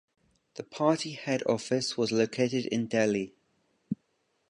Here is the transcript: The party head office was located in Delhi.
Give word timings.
The 0.55 0.63
party 0.63 1.11
head 1.11 1.43
office 1.45 1.95
was 1.95 2.11
located 2.11 2.65
in 2.65 2.87
Delhi. 2.87 3.35